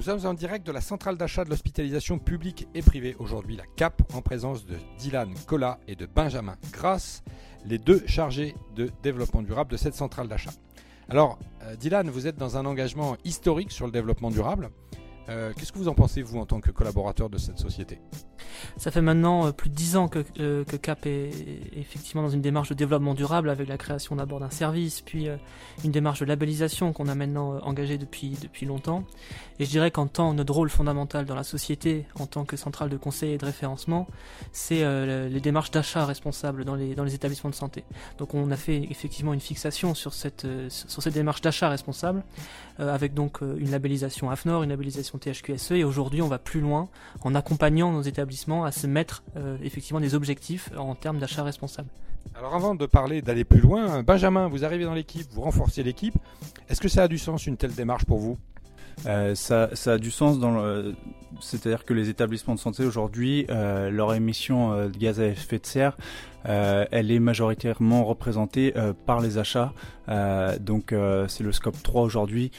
Nous 0.00 0.06
sommes 0.06 0.24
en 0.24 0.32
direct 0.32 0.66
de 0.66 0.72
la 0.72 0.80
centrale 0.80 1.18
d'achat 1.18 1.44
de 1.44 1.50
l'hospitalisation 1.50 2.18
publique 2.18 2.66
et 2.74 2.80
privée 2.80 3.14
aujourd'hui, 3.18 3.54
la 3.54 3.66
CAP, 3.76 4.00
en 4.14 4.22
présence 4.22 4.64
de 4.64 4.76
Dylan 4.98 5.34
Collat 5.46 5.78
et 5.86 5.94
de 5.94 6.06
Benjamin 6.06 6.56
Grasse, 6.72 7.22
les 7.66 7.76
deux 7.76 8.02
chargés 8.06 8.54
de 8.74 8.90
développement 9.02 9.42
durable 9.42 9.70
de 9.70 9.76
cette 9.76 9.92
centrale 9.92 10.26
d'achat. 10.26 10.52
Alors, 11.10 11.38
euh, 11.64 11.76
Dylan, 11.76 12.08
vous 12.08 12.26
êtes 12.26 12.38
dans 12.38 12.56
un 12.56 12.64
engagement 12.64 13.18
historique 13.26 13.72
sur 13.72 13.84
le 13.84 13.92
développement 13.92 14.30
durable. 14.30 14.70
Euh, 15.28 15.52
qu'est-ce 15.56 15.72
que 15.72 15.78
vous 15.78 15.88
en 15.88 15.94
pensez, 15.94 16.22
vous, 16.22 16.38
en 16.38 16.46
tant 16.46 16.60
que 16.60 16.70
collaborateur 16.70 17.28
de 17.30 17.38
cette 17.38 17.58
société? 17.58 18.00
Ça 18.76 18.90
fait 18.90 19.00
maintenant 19.00 19.46
euh, 19.46 19.52
plus 19.52 19.70
de 19.70 19.74
dix 19.74 19.96
ans 19.96 20.08
que, 20.08 20.24
euh, 20.40 20.64
que, 20.64 20.76
CAP 20.76 21.06
est 21.06 21.30
effectivement 21.76 22.22
dans 22.22 22.30
une 22.30 22.40
démarche 22.40 22.70
de 22.70 22.74
développement 22.74 23.14
durable 23.14 23.50
avec 23.50 23.68
la 23.68 23.78
création 23.78 24.16
d'abord 24.16 24.40
d'un 24.40 24.50
service, 24.50 25.00
puis 25.02 25.28
une 25.84 25.92
démarche 25.92 26.20
de 26.20 26.24
labellisation 26.24 26.92
qu'on 26.92 27.08
a 27.08 27.14
maintenant 27.14 27.58
engagée 27.62 27.98
depuis, 27.98 28.36
depuis 28.40 28.66
longtemps. 28.66 29.04
Et 29.58 29.64
je 29.64 29.70
dirais 29.70 29.90
qu'en 29.90 30.06
tant 30.06 30.32
notre 30.34 30.52
rôle 30.52 30.70
fondamental 30.70 31.26
dans 31.26 31.34
la 31.34 31.44
société, 31.44 32.06
en 32.18 32.26
tant 32.26 32.44
que 32.44 32.56
centrale 32.56 32.88
de 32.88 32.96
conseil 32.96 33.32
et 33.32 33.38
de 33.38 33.44
référencement, 33.44 34.06
c'est 34.52 34.84
les 35.28 35.40
démarches 35.40 35.70
d'achat 35.70 36.06
responsables 36.06 36.64
dans 36.64 36.74
les, 36.74 36.94
dans 36.94 37.04
les 37.04 37.14
établissements 37.14 37.50
de 37.50 37.54
santé. 37.54 37.84
Donc 38.18 38.34
on 38.34 38.50
a 38.50 38.56
fait 38.56 38.82
effectivement 38.90 39.32
une 39.34 39.40
fixation 39.40 39.94
sur 39.94 40.14
cette, 40.14 40.46
sur 40.68 41.02
cette 41.02 41.14
démarche 41.14 41.40
d'achat 41.40 41.68
responsable, 41.68 42.22
avec 42.78 43.14
donc 43.14 43.40
une 43.42 43.70
labellisation 43.70 44.30
AFNOR, 44.30 44.62
une 44.62 44.70
labellisation 44.70 45.09
THQSE, 45.18 45.72
et 45.72 45.84
aujourd'hui 45.84 46.22
on 46.22 46.28
va 46.28 46.38
plus 46.38 46.60
loin 46.60 46.88
en 47.22 47.34
accompagnant 47.34 47.92
nos 47.92 48.02
établissements 48.02 48.64
à 48.64 48.72
se 48.72 48.86
mettre 48.86 49.22
euh, 49.36 49.56
effectivement 49.62 50.00
des 50.00 50.14
objectifs 50.14 50.70
en 50.76 50.94
termes 50.94 51.18
d'achat 51.18 51.42
responsable. 51.42 51.88
Alors 52.34 52.54
avant 52.54 52.74
de 52.74 52.86
parler 52.86 53.22
d'aller 53.22 53.44
plus 53.44 53.60
loin, 53.60 54.02
Benjamin, 54.02 54.48
vous 54.48 54.64
arrivez 54.64 54.84
dans 54.84 54.94
l'équipe, 54.94 55.26
vous 55.32 55.42
renforcez 55.42 55.82
l'équipe. 55.82 56.14
Est-ce 56.68 56.80
que 56.80 56.88
ça 56.88 57.04
a 57.04 57.08
du 57.08 57.18
sens 57.18 57.46
une 57.46 57.56
telle 57.56 57.74
démarche 57.74 58.04
pour 58.04 58.18
vous? 58.18 58.38
Euh, 59.06 59.34
ça, 59.34 59.70
a 59.86 59.98
du 59.98 60.10
sens 60.10 60.38
dans 60.38 60.52
le, 60.52 60.94
c'est-à-dire 61.40 61.84
que 61.84 61.94
les 61.94 62.08
établissements 62.08 62.54
de 62.54 62.60
santé 62.60 62.84
aujourd'hui, 62.84 63.46
euh, 63.50 63.90
leur 63.90 64.14
émission 64.14 64.86
de 64.88 64.96
gaz 64.96 65.20
à 65.20 65.26
effet 65.26 65.58
de 65.58 65.66
serre, 65.66 65.96
elle 66.44 67.10
est 67.10 67.18
majoritairement 67.18 68.04
représentée 68.04 68.72
par 69.04 69.20
les 69.20 69.36
achats. 69.36 69.72
donc 70.60 70.94
c'est 71.28 71.44
le 71.44 71.52
scope 71.52 71.82
3 71.82 72.02
aujourd'hui 72.02 72.50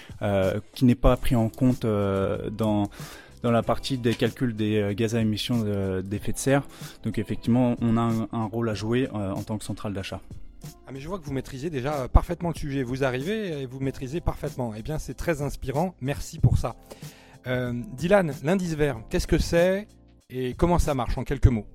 qui 0.75 0.85
n'est 0.85 0.95
pas 0.95 1.17
pris 1.17 1.35
en 1.35 1.49
compte 1.49 1.85
dans 1.85 2.89
dans 3.43 3.51
la 3.51 3.63
partie 3.63 3.97
des 3.97 4.13
calculs 4.13 4.55
des 4.55 4.77
euh, 4.77 4.93
gaz 4.93 5.15
à 5.15 5.21
émissions 5.21 5.63
d'effet 6.03 6.33
de 6.33 6.37
serre. 6.37 6.63
Donc 7.03 7.17
effectivement, 7.17 7.75
on 7.81 7.97
a 7.97 8.11
un, 8.31 8.45
rôle 8.45 8.69
à 8.69 8.73
jouer 8.73 9.09
euh, 9.13 9.31
en 9.31 9.43
tant 9.43 9.57
que 9.57 9.63
centrale 9.63 9.93
d'achat. 9.93 10.21
Ah 10.87 10.91
mais 10.91 10.99
je 10.99 11.07
vois 11.07 11.19
que 11.19 11.25
vous 11.25 11.33
maîtrisez 11.33 11.69
déjà 11.69 12.07
parfaitement 12.07 12.49
le 12.49 12.55
sujet. 12.55 12.83
Vous 12.83 13.03
arrivez 13.03 13.61
et 13.61 13.65
vous 13.65 13.79
maîtrisez 13.79 14.21
parfaitement. 14.21 14.73
Eh 14.75 14.81
bien, 14.81 14.99
c'est 14.99 15.13
très 15.13 15.41
inspirant. 15.41 15.95
Merci 16.01 16.39
pour 16.39 16.57
ça. 16.57 16.75
Euh, 17.47 17.73
Dylan, 17.93 18.33
l'indice 18.43 18.75
vert, 18.75 19.01
qu'est-ce 19.09 19.27
que 19.27 19.39
c'est 19.39 19.87
et 20.29 20.53
comment 20.53 20.79
ça 20.79 20.93
marche 20.93 21.17
en 21.17 21.23
quelques 21.23 21.47
mots? 21.47 21.65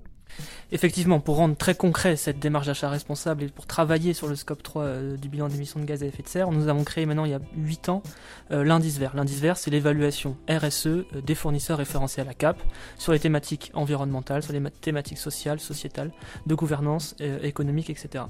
Effectivement, 0.73 1.21
pour 1.21 1.37
rendre 1.37 1.55
très 1.55 1.75
concret 1.75 2.17
cette 2.17 2.39
démarche 2.39 2.67
d'achat 2.67 2.89
responsable 2.89 3.43
et 3.43 3.47
pour 3.47 3.65
travailler 3.65 4.13
sur 4.13 4.27
le 4.27 4.35
scope 4.35 4.61
3 4.61 4.83
euh, 4.83 5.17
du 5.17 5.29
bilan 5.29 5.47
d'émissions 5.47 5.79
de 5.79 5.85
gaz 5.85 6.03
à 6.03 6.05
effet 6.05 6.23
de 6.23 6.27
serre, 6.27 6.51
nous 6.51 6.67
avons 6.67 6.83
créé 6.83 7.05
maintenant 7.05 7.23
il 7.23 7.31
y 7.31 7.33
a 7.33 7.39
8 7.55 7.87
ans 7.87 8.03
euh, 8.51 8.65
l'indice 8.65 8.97
vert. 8.97 9.15
L'indice 9.15 9.39
vert, 9.39 9.55
c'est 9.55 9.71
l'évaluation 9.71 10.35
RSE 10.49 10.87
euh, 10.87 11.05
des 11.25 11.35
fournisseurs 11.35 11.77
référencés 11.77 12.19
à 12.19 12.25
la 12.25 12.33
CAP 12.33 12.61
sur 12.97 13.13
les 13.13 13.19
thématiques 13.19 13.71
environnementales, 13.75 14.43
sur 14.43 14.51
les 14.51 14.61
thématiques 14.81 15.19
sociales, 15.19 15.61
sociétales, 15.61 16.11
de 16.45 16.55
gouvernance 16.55 17.15
économique, 17.43 17.89
etc. 17.89 18.25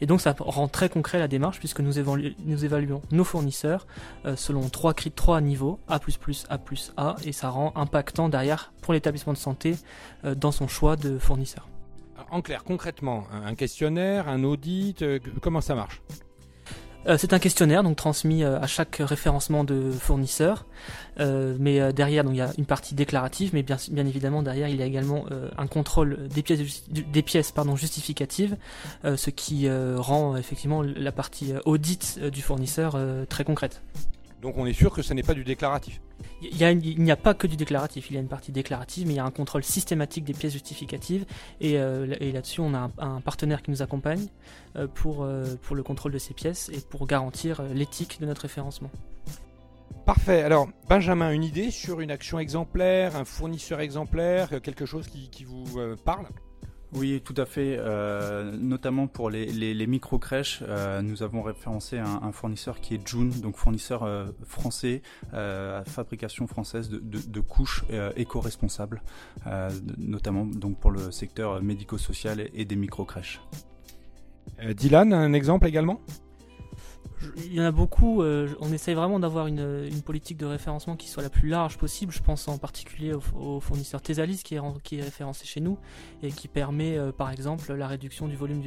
Et 0.00 0.06
donc 0.06 0.20
ça 0.20 0.34
rend 0.38 0.68
très 0.68 0.88
concret 0.88 1.18
la 1.18 1.28
démarche 1.28 1.58
puisque 1.58 1.80
nous, 1.80 1.98
évaluons 1.98 3.02
nos 3.10 3.24
fournisseurs 3.24 3.86
selon 4.36 4.68
trois, 4.68 4.94
trois 4.94 5.40
niveaux, 5.40 5.78
A++, 5.88 6.00
A+, 6.48 6.58
A, 6.96 7.16
et 7.24 7.32
ça 7.32 7.50
rend 7.50 7.72
impactant 7.76 8.28
derrière 8.28 8.72
pour 8.80 8.94
l'établissement 8.94 9.32
de 9.32 9.38
santé 9.38 9.76
dans 10.24 10.52
son 10.52 10.68
choix 10.68 10.96
de 10.96 11.18
fournisseur 11.18 11.41
en 12.30 12.40
clair, 12.40 12.64
concrètement, 12.64 13.26
un 13.32 13.54
questionnaire, 13.54 14.28
un 14.28 14.42
audit, 14.42 15.02
euh, 15.02 15.18
comment 15.40 15.60
ça 15.60 15.74
marche? 15.74 16.02
Euh, 17.08 17.18
c'est 17.18 17.32
un 17.32 17.40
questionnaire 17.40 17.82
donc 17.82 17.96
transmis 17.96 18.44
euh, 18.44 18.60
à 18.60 18.68
chaque 18.68 18.96
référencement 19.00 19.64
de 19.64 19.90
fournisseur, 19.90 20.66
mais 21.18 21.92
derrière 21.92 22.24
donc 22.24 22.32
il 22.34 22.38
y 22.38 22.42
a 22.42 22.52
une 22.56 22.64
partie 22.64 22.94
déclarative, 22.94 23.50
mais 23.52 23.62
bien, 23.62 23.76
bien 23.90 24.06
évidemment 24.06 24.42
derrière 24.42 24.68
il 24.68 24.76
y 24.76 24.82
a 24.82 24.86
également 24.86 25.26
un 25.58 25.66
contrôle 25.66 26.28
des 26.28 26.42
pièces 26.42 26.84
des 26.88 27.22
pièces 27.22 27.52
pardon 27.52 27.76
justificatives, 27.76 28.56
ce 29.04 29.30
qui 29.30 29.68
rend 29.70 30.36
effectivement 30.36 30.82
la 30.82 31.12
partie 31.12 31.52
audit 31.64 32.18
du 32.18 32.40
fournisseur 32.40 32.98
très 33.28 33.44
concrète. 33.44 33.82
Donc 34.42 34.58
on 34.58 34.66
est 34.66 34.72
sûr 34.72 34.92
que 34.92 35.02
ce 35.02 35.14
n'est 35.14 35.22
pas 35.22 35.34
du 35.34 35.44
déclaratif. 35.44 36.00
Il, 36.42 36.78
n'y 36.98 37.10
a, 37.12 37.16
pas 37.16 37.32
que 37.32 37.46
du 37.46 37.56
déclaratif, 37.56 38.10
il 38.10 38.14
y 38.14 38.16
a 38.16 38.20
une 38.20 38.28
partie 38.28 38.50
déclarative, 38.50 39.06
mais 39.06 39.14
il 39.14 39.16
y 39.16 39.20
a 39.20 39.24
un 39.24 39.30
contrôle 39.30 39.62
systématique 39.62 40.24
des 40.24 40.32
pièces 40.32 40.52
justificatives. 40.52 41.24
Et, 41.60 41.78
euh, 41.78 42.06
là-dessus, 42.06 42.60
on 42.60 42.74
a 42.74 42.90
un, 42.98 43.20
partenaire 43.20 43.62
qui 43.62 43.70
nous 43.70 43.82
accompagne 43.82 44.26
euh, 44.74 44.88
pour, 44.88 45.22
euh, 45.22 45.54
pour 45.62 45.76
le 45.76 45.84
contrôle 45.84 46.10
de 46.10 46.18
ces 46.18 46.34
pièces 46.34 46.70
et 46.74 46.80
pour 46.80 47.06
garantir 47.06 47.62
l'éthique 47.72 48.20
de 48.20 48.26
notre 48.26 48.42
référencement. 48.42 48.90
Parfait. 50.04 50.42
Alors, 50.42 50.68
Benjamin, 50.88 51.30
une 51.30 51.44
idée 51.44 51.70
sur 51.70 52.00
une 52.00 52.10
action 52.10 52.40
exemplaire, 52.40 53.14
un 53.14 53.24
fournisseur 53.24 53.80
exemplaire, 53.80 54.60
quelque 54.60 54.86
chose 54.86 55.06
qui 55.06 55.44
vous 55.44 55.64
parle? 56.04 56.26
Oui, 56.94 57.22
tout 57.24 57.34
à 57.38 57.46
fait. 57.46 57.76
Euh, 57.78 58.52
notamment 58.58 59.06
pour 59.06 59.30
les, 59.30 59.46
les, 59.46 59.86
micro-crèches, 59.86 60.62
euh, 60.68 61.00
nous 61.00 61.22
avons 61.22 61.42
référencé 61.42 61.98
un, 61.98 62.32
fournisseur 62.32 62.80
qui 62.80 62.94
est 62.94 63.08
June, 63.08 63.30
donc 63.30 63.56
fournisseur 63.56 64.02
euh, 64.02 64.26
français 64.44 65.02
à 65.32 65.82
fabrication 65.86 66.46
française 66.46 66.90
de, 66.90 67.40
couches 67.40 67.84
éco-responsables, 68.16 69.02
notamment 69.98 70.46
donc 70.46 70.78
pour 70.78 70.90
le 70.90 71.10
secteur 71.10 71.62
médico-social 71.62 72.48
et 72.54 72.64
des 72.64 72.76
micro-crèches. 72.76 73.40
Dylan, 74.76 75.12
un 75.12 75.32
exemple 75.32 75.66
également? 75.66 76.00
Il 77.36 77.54
y 77.54 77.60
en 77.60 77.64
a 77.64 77.70
beaucoup. 77.70 78.22
Euh, 78.22 78.48
on 78.60 78.72
essaye 78.72 78.94
vraiment 78.94 79.20
d'avoir 79.20 79.46
une, 79.46 80.02
politique 80.04 80.38
de 80.38 80.46
référencement 80.46 80.96
qui 80.96 81.08
soit 81.08 81.22
la 81.22 81.30
plus 81.30 81.48
large 81.48 81.78
possible. 81.78 82.12
Je 82.12 82.22
pense 82.22 82.48
en 82.48 82.58
particulier 82.58 83.14
au, 83.14 83.60
fournisseur 83.60 84.02
Tesalis 84.02 84.42
qui 84.42 84.54
est, 84.54 85.02
référencé 85.02 85.46
chez 85.46 85.60
nous 85.60 85.78
et 86.22 86.30
qui 86.30 86.48
permet 86.48 86.98
euh, 86.98 87.12
par 87.12 87.30
exemple 87.30 87.72
la 87.72 87.86
réduction 87.86 88.28
du 88.28 88.36
volume 88.36 88.62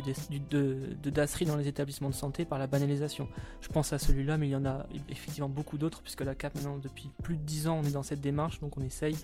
de, 0.50 0.96
de 1.02 1.10
DASRI 1.10 1.46
dans 1.46 1.58
les 1.58 1.68
établissements 1.68 2.10
de 2.10 2.16
santé 2.16 2.46
par 2.46 2.60
la 2.60 2.68
banalisation. 2.68 3.28
Je 3.62 3.68
pense 3.68 3.94
à 3.94 4.00
celui-là, 4.00 4.38
mais 4.38 4.48
il 4.48 4.52
y 4.52 4.56
en 4.56 4.66
a 4.66 4.86
effectivement 5.10 5.50
beaucoup 5.50 5.78
d'autres 5.78 6.02
puisque 6.02 6.22
la 6.22 6.36
CAP 6.36 6.56
maintenant 6.56 6.78
depuis 6.78 7.10
plus 7.24 7.38
de 7.38 7.44
10 7.44 7.68
ans 7.68 7.82
on 7.84 7.88
est 7.88 7.92
dans 7.92 8.04
cette 8.04 8.22
démarche 8.22 8.60
donc 8.60 8.78
on 8.78 8.82
essaye 8.82 9.16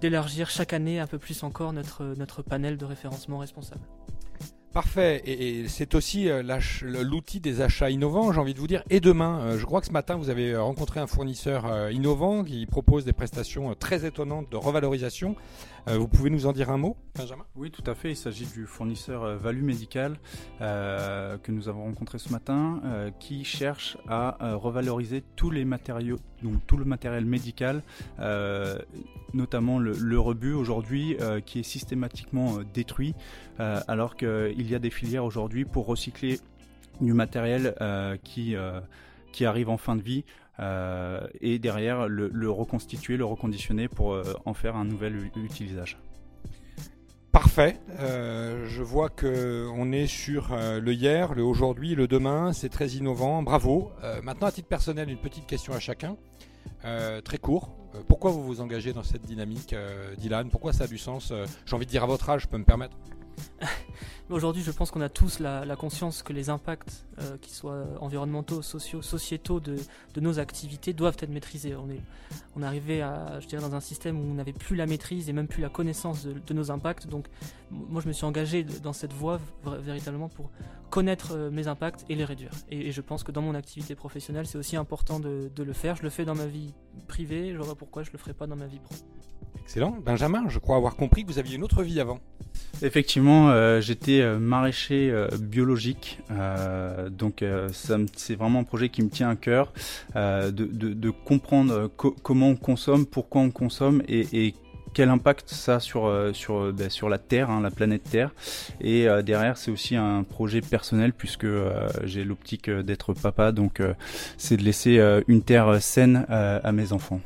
d'élargir 0.00 0.48
chaque 0.48 0.72
année 0.72 0.98
un 0.98 1.06
peu 1.06 1.18
plus 1.18 1.42
encore 1.42 1.72
notre 1.72 2.42
panel 2.42 2.76
de 2.76 2.84
référencement 2.84 3.38
responsable. 3.38 3.82
Parfait. 4.72 5.22
Et, 5.26 5.68
c'est 5.68 5.94
aussi 5.94 6.30
euh, 6.30 6.42
l'outil 6.82 7.40
des 7.40 7.60
achats 7.60 7.90
innovants, 7.90 8.32
j'ai 8.32 8.40
envie 8.40 8.54
de 8.54 8.58
vous 8.58 8.66
dire. 8.66 8.82
Et 8.88 9.00
demain, 9.00 9.40
euh, 9.40 9.58
je 9.58 9.66
crois 9.66 9.80
que 9.80 9.86
ce 9.86 9.92
matin, 9.92 10.16
vous 10.16 10.30
avez 10.30 10.52
euh, 10.52 10.62
rencontré 10.62 10.98
un 10.98 11.06
fournisseur 11.06 11.90
innovant 11.90 12.42
qui 12.42 12.64
propose 12.64 13.04
des 13.04 13.12
prestations 13.12 13.74
très 13.74 14.06
étonnantes 14.06 14.50
de 14.50 14.56
revalorisation. 14.56 15.36
Vous 15.88 16.06
pouvez 16.06 16.30
nous 16.30 16.46
en 16.46 16.52
dire 16.52 16.70
un 16.70 16.78
mot, 16.78 16.96
Benjamin? 17.18 17.44
Oui, 17.56 17.72
tout 17.72 17.82
à 17.90 17.96
fait. 17.96 18.12
Il 18.12 18.16
s'agit 18.16 18.46
du 18.46 18.66
fournisseur 18.66 19.36
Value 19.36 19.64
Médical 19.64 20.16
que 20.60 21.50
nous 21.50 21.68
avons 21.68 21.82
rencontré 21.82 22.20
ce 22.20 22.30
matin, 22.30 22.80
qui 23.18 23.44
cherche 23.44 23.98
à 24.06 24.54
revaloriser 24.54 25.24
tous 25.34 25.50
les 25.50 25.64
matériaux, 25.64 26.18
donc 26.40 26.64
tout 26.68 26.76
le 26.76 26.84
matériel 26.84 27.24
médical, 27.24 27.82
notamment 29.34 29.80
le, 29.80 29.94
le 29.94 30.20
rebut 30.20 30.52
aujourd'hui, 30.52 31.16
qui 31.46 31.58
est 31.58 31.64
systématiquement 31.64 32.58
détruit, 32.72 33.16
alors 33.58 34.14
qu'il 34.14 34.61
il 34.62 34.70
y 34.70 34.74
a 34.76 34.78
des 34.78 34.90
filières 34.90 35.24
aujourd'hui 35.24 35.64
pour 35.64 35.86
recycler 35.86 36.38
du 37.00 37.12
matériel 37.12 37.74
euh, 37.80 38.16
qui, 38.22 38.54
euh, 38.54 38.80
qui 39.32 39.44
arrive 39.44 39.68
en 39.68 39.76
fin 39.76 39.96
de 39.96 40.02
vie 40.02 40.24
euh, 40.60 41.26
et 41.40 41.58
derrière 41.58 42.06
le, 42.08 42.50
reconstituer, 42.50 43.16
le 43.16 43.24
reconditionner 43.24 43.88
pour 43.88 44.16
en 44.44 44.54
faire 44.54 44.76
un 44.76 44.84
nouvel 44.84 45.30
utilisage. 45.36 45.98
Parfait. 47.32 47.80
je 47.98 48.82
vois 48.82 49.08
que 49.08 49.66
on 49.74 49.90
est 49.90 50.06
sur 50.06 50.54
le 50.54 50.92
hier, 50.92 51.34
le 51.34 51.42
aujourd'hui, 51.42 51.94
le 51.94 52.06
demain. 52.06 52.52
C'est 52.52 52.68
très 52.68 52.90
innovant. 52.90 53.42
Bravo. 53.42 53.90
maintenant, 54.22 54.46
à 54.46 54.52
titre 54.52 54.68
personnel, 54.68 55.10
une 55.10 55.18
petite 55.18 55.46
question 55.46 55.72
à 55.72 55.80
chacun. 55.80 56.16
très 57.24 57.38
court. 57.38 57.74
pourquoi 58.06 58.30
vous 58.30 58.44
vous 58.44 58.60
engagez 58.60 58.92
dans 58.92 59.02
cette 59.02 59.22
dynamique, 59.22 59.74
Dylan? 60.18 60.50
Pourquoi 60.50 60.72
ça 60.74 60.84
a 60.84 60.86
du 60.86 60.98
sens? 60.98 61.32
J'ai 61.64 61.74
envie 61.74 61.86
de 61.86 61.90
dire 61.90 62.04
à 62.04 62.06
votre 62.06 62.28
âge, 62.28 62.42
je 62.42 62.48
peux 62.48 62.58
me 62.58 62.64
permettre 62.64 62.96
Aujourd'hui, 64.32 64.62
je 64.62 64.70
pense 64.70 64.90
qu'on 64.90 65.02
a 65.02 65.10
tous 65.10 65.40
la, 65.40 65.76
conscience 65.76 66.22
que 66.22 66.32
les 66.32 66.48
impacts, 66.48 67.04
euh, 67.20 67.36
qu'ils 67.36 67.52
soient 67.52 67.84
environnementaux, 68.00 68.62
sociaux, 68.62 69.02
sociétaux 69.02 69.60
de, 69.60 69.76
nos 70.16 70.38
activités, 70.38 70.94
doivent 70.94 71.18
être 71.20 71.28
maîtrisés. 71.28 71.76
On 71.76 71.90
est, 71.90 72.00
on 72.56 72.62
est 72.62 72.66
arrivé 72.66 73.02
à, 73.02 73.40
je 73.40 73.46
dirais, 73.46 73.60
dans 73.60 73.74
un 73.74 73.80
système 73.80 74.18
où 74.18 74.22
on 74.22 74.34
n'avait 74.34 74.54
plus 74.54 74.74
la 74.74 74.86
maîtrise 74.86 75.28
et 75.28 75.34
même 75.34 75.48
plus 75.48 75.60
la 75.60 75.68
connaissance 75.68 76.24
de, 76.24 76.54
nos 76.54 76.70
impacts. 76.70 77.06
Donc, 77.08 77.26
moi, 77.70 78.00
je 78.00 78.08
me 78.08 78.14
suis 78.14 78.24
engagé 78.24 78.64
dans 78.64 78.94
cette 78.94 79.12
voie 79.12 79.38
véritablement 79.64 80.30
pour 80.30 80.50
connaître 80.88 81.32
euh, 81.32 81.50
mes 81.50 81.68
impacts 81.68 82.06
et 82.08 82.14
les 82.14 82.24
réduire. 82.24 82.52
Et, 82.70 82.90
je 82.90 83.00
pense 83.02 83.24
que 83.24 83.32
dans 83.32 83.42
mon 83.42 83.54
activité 83.54 83.94
professionnelle, 83.94 84.46
c'est 84.46 84.58
aussi 84.58 84.76
important 84.76 85.20
de, 85.20 85.50
le 85.54 85.72
faire. 85.74 85.96
Je 85.96 86.04
le 86.04 86.10
fais 86.10 86.24
dans 86.24 86.34
ma 86.34 86.46
vie 86.46 86.72
privée, 87.06 87.52
je 87.52 87.58
vois 87.58 87.74
pourquoi 87.74 88.02
je 88.02 88.10
le 88.10 88.18
ferai 88.18 88.32
pas 88.32 88.46
dans 88.46 88.56
ma 88.56 88.66
vie 88.66 88.80
pro. 88.80 88.94
Excellent. 89.64 89.96
Benjamin, 90.04 90.44
je 90.48 90.58
crois 90.58 90.76
avoir 90.76 90.96
compris 90.96 91.24
que 91.24 91.28
vous 91.28 91.38
aviez 91.38 91.56
une 91.56 91.64
autre 91.64 91.82
vie 91.82 92.00
avant. 92.00 92.20
Effectivement, 92.82 93.50
euh, 93.50 93.80
j'étais 93.80 94.20
euh, 94.20 94.38
maraîcher 94.38 95.10
euh, 95.10 95.28
biologique, 95.38 96.18
donc 97.10 97.44
c'est 97.72 98.34
vraiment 98.34 98.60
un 98.60 98.64
projet 98.64 98.88
qui 98.88 99.02
me 99.02 99.08
tient 99.08 99.30
à 99.30 99.36
cœur, 99.36 99.72
de, 100.14 101.10
comprendre 101.10 101.88
comment 101.96 102.48
on 102.48 102.56
consomme, 102.56 103.06
pourquoi 103.06 103.42
on 103.42 103.50
consomme 103.50 104.02
et, 104.08 104.54
quel 104.94 105.08
impact 105.08 105.48
ça 105.48 105.76
a 105.76 105.80
sur 105.80 106.12
sur 106.34 106.70
ben, 106.70 106.90
sur 106.90 107.08
la 107.08 107.16
Terre, 107.16 107.48
hein, 107.48 107.62
la 107.62 107.70
planète 107.70 108.02
Terre. 108.04 108.34
Et 108.82 109.06
derrière, 109.24 109.56
c'est 109.56 109.70
aussi 109.70 109.96
un 109.96 110.22
projet 110.22 110.60
personnel 110.60 111.14
puisque 111.14 111.46
j'ai 112.04 112.24
l'optique 112.24 112.68
d'être 112.68 113.14
papa, 113.14 113.52
donc 113.52 113.80
c'est 114.36 114.58
de 114.58 114.62
laisser 114.62 115.00
une 115.28 115.42
terre 115.42 115.80
saine 115.80 116.26
à 116.28 116.72
mes 116.72 116.92
enfants. 116.92 117.20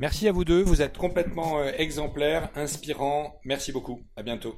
Merci 0.00 0.28
à 0.28 0.32
vous 0.32 0.46
deux, 0.46 0.62
vous 0.62 0.80
êtes 0.80 0.96
complètement 0.96 1.58
euh, 1.58 1.72
exemplaires, 1.76 2.48
inspirants. 2.54 3.38
Merci 3.44 3.70
beaucoup. 3.70 4.00
À 4.16 4.22
bientôt. 4.22 4.56